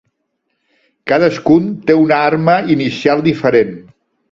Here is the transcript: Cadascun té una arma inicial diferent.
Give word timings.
Cadascun 1.11 1.69
té 1.91 1.97
una 2.05 2.19
arma 2.31 2.57
inicial 2.79 3.25
diferent. 3.31 3.73